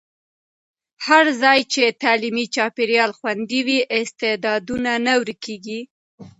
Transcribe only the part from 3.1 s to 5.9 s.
خوندي وي، استعدادونه نه ورکېږي.